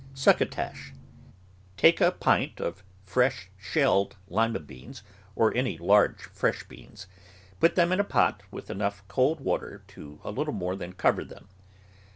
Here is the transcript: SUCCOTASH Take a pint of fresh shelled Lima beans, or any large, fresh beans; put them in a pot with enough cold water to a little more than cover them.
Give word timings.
SUCCOTASH 0.15 0.93
Take 1.77 2.01
a 2.01 2.11
pint 2.11 2.59
of 2.59 2.83
fresh 3.05 3.51
shelled 3.55 4.17
Lima 4.29 4.59
beans, 4.59 5.03
or 5.35 5.55
any 5.55 5.77
large, 5.77 6.21
fresh 6.23 6.63
beans; 6.63 7.05
put 7.59 7.75
them 7.75 7.91
in 7.91 7.99
a 7.99 8.03
pot 8.03 8.41
with 8.49 8.71
enough 8.71 9.07
cold 9.07 9.39
water 9.41 9.83
to 9.89 10.19
a 10.23 10.31
little 10.31 10.55
more 10.55 10.75
than 10.75 10.93
cover 10.93 11.23
them. 11.23 11.49